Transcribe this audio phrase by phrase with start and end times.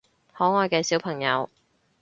[0.33, 1.47] 可愛嘅小朋友